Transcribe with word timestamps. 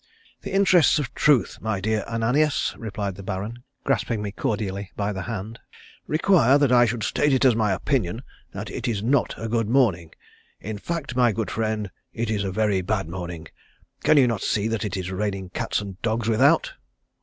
"The 0.41 0.51
interests 0.51 0.97
of 0.97 1.13
truth, 1.13 1.59
my 1.61 1.79
dear 1.79 2.03
Ananias," 2.07 2.73
replied 2.79 3.13
the 3.13 3.21
Baron, 3.21 3.63
grasping 3.83 4.19
me 4.23 4.31
cordially 4.31 4.89
by 4.95 5.13
the 5.13 5.21
hand, 5.21 5.59
"require 6.07 6.57
that 6.57 6.71
I 6.71 6.85
should 6.87 7.03
state 7.03 7.33
it 7.33 7.45
as 7.45 7.55
my 7.55 7.71
opinion 7.71 8.23
that 8.51 8.71
it 8.71 8.87
is 8.87 9.03
not 9.03 9.35
a 9.37 9.47
good 9.47 9.69
morning. 9.69 10.09
In 10.59 10.79
fact, 10.79 11.15
my 11.15 11.31
good 11.31 11.51
friend, 11.51 11.91
it 12.15 12.31
is 12.31 12.43
a 12.43 12.51
very 12.51 12.81
bad 12.81 13.07
morning. 13.09 13.47
Can 14.03 14.17
you 14.17 14.25
not 14.25 14.41
see 14.41 14.67
that 14.69 14.83
it 14.83 14.97
is 14.97 15.11
raining 15.11 15.51
cats 15.51 15.81
and 15.81 16.01
dogs 16.01 16.27
without?" 16.27 16.73